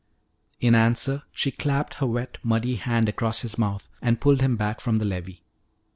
In 0.59 0.73
answer 0.73 1.21
she 1.31 1.51
clapped 1.51 1.93
her 2.01 2.07
wet, 2.07 2.39
muddy 2.41 2.77
hand 2.77 3.07
across 3.07 3.41
his 3.41 3.59
mouth 3.59 3.87
and 4.01 4.19
pulled 4.19 4.41
him 4.41 4.55
back 4.57 4.81
from 4.81 4.97
the 4.97 5.05
levee. 5.05 5.43